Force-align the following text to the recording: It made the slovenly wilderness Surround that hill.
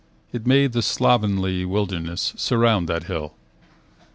It 0.33 0.47
made 0.47 0.71
the 0.71 0.81
slovenly 0.81 1.63
wilderness 1.63 2.33
Surround 2.35 2.89
that 2.89 3.03
hill. 3.03 3.35